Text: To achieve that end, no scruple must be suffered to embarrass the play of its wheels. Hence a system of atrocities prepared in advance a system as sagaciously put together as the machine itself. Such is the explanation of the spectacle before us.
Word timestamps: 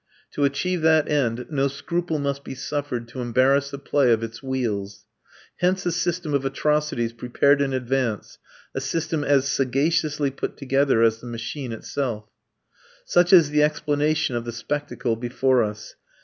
To 0.31 0.45
achieve 0.45 0.81
that 0.81 1.07
end, 1.07 1.45
no 1.51 1.67
scruple 1.67 2.17
must 2.17 2.43
be 2.43 2.55
suffered 2.55 3.07
to 3.09 3.21
embarrass 3.21 3.69
the 3.69 3.77
play 3.77 4.11
of 4.11 4.23
its 4.23 4.41
wheels. 4.41 5.05
Hence 5.57 5.85
a 5.85 5.91
system 5.91 6.33
of 6.33 6.43
atrocities 6.43 7.13
prepared 7.13 7.61
in 7.61 7.71
advance 7.71 8.39
a 8.73 8.81
system 8.81 9.23
as 9.23 9.47
sagaciously 9.47 10.31
put 10.31 10.57
together 10.57 11.03
as 11.03 11.19
the 11.21 11.27
machine 11.27 11.71
itself. 11.71 12.25
Such 13.05 13.31
is 13.31 13.51
the 13.51 13.61
explanation 13.61 14.35
of 14.35 14.43
the 14.43 14.51
spectacle 14.51 15.15
before 15.15 15.61
us. 15.61 15.93